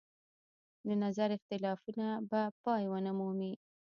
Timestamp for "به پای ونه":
2.29-3.11